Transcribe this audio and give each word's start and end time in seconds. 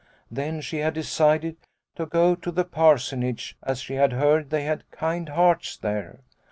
Then 0.31 0.61
she 0.61 0.77
had 0.79 0.95
decided 0.95 1.57
to 1.93 2.07
go 2.07 2.33
to 2.33 2.49
the 2.51 2.65
Parsonage 2.65 3.55
as 3.61 3.81
she 3.81 3.93
had 3.93 4.13
heard 4.13 4.49
they 4.49 4.63
had 4.63 4.89
kind 4.89 5.29
hearts 5.29 5.77
there. 5.77 6.21